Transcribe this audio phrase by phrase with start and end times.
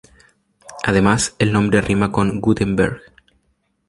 [0.83, 3.03] Además, el nombre rima con "Gutenberg".